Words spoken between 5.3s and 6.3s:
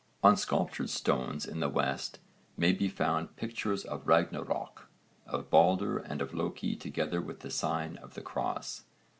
Balder and